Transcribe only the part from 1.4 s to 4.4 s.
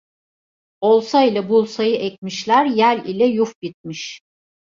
bulsayı ekmişler, yel ile yuf bitmiş.